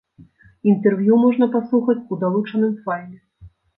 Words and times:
Інтэрв'ю 0.71 1.17
можна 1.25 1.47
паслухаць 1.55 1.99
у 2.15 2.19
далучаным 2.25 2.73
файле. 2.87 3.17